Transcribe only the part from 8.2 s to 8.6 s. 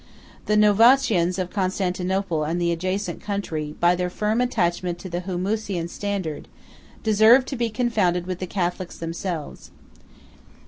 with the